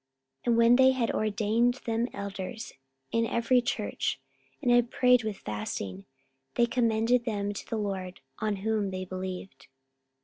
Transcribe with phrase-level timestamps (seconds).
[0.47, 2.73] 44:014:023 And when they had ordained them elders
[3.11, 4.19] in every church,
[4.59, 6.05] and had prayed with fasting,
[6.55, 9.67] they commended them to the Lord, on whom they believed.